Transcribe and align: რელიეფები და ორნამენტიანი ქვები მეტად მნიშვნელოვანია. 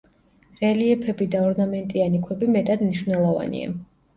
რელიეფები 0.61 1.27
და 1.35 1.43
ორნამენტიანი 1.49 2.23
ქვები 2.25 2.51
მეტად 2.57 2.85
მნიშვნელოვანია. 2.87 3.79